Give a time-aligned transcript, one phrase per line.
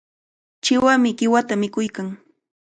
[0.63, 2.07] Chiwami qiwata mikuykan.